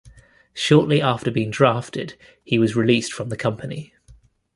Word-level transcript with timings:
Shortly 0.55 0.99
after 0.99 1.29
being 1.29 1.51
drafted, 1.51 2.15
he 2.43 2.57
was 2.57 2.75
released 2.75 3.13
from 3.13 3.29
the 3.29 3.37
company. 3.37 3.93